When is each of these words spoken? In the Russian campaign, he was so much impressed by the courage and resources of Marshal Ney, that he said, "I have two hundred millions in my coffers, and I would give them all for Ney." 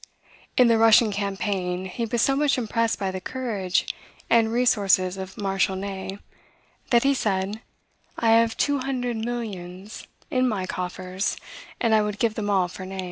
In 0.57 0.67
the 0.67 0.79
Russian 0.79 1.11
campaign, 1.11 1.85
he 1.85 2.07
was 2.07 2.23
so 2.23 2.35
much 2.35 2.57
impressed 2.57 2.97
by 2.97 3.11
the 3.11 3.21
courage 3.21 3.85
and 4.31 4.51
resources 4.51 5.15
of 5.15 5.37
Marshal 5.37 5.75
Ney, 5.75 6.17
that 6.89 7.03
he 7.03 7.13
said, 7.13 7.61
"I 8.17 8.29
have 8.31 8.57
two 8.57 8.79
hundred 8.79 9.17
millions 9.17 10.07
in 10.31 10.49
my 10.49 10.65
coffers, 10.65 11.37
and 11.79 11.93
I 11.93 12.01
would 12.01 12.17
give 12.17 12.33
them 12.33 12.49
all 12.49 12.67
for 12.67 12.83
Ney." 12.83 12.99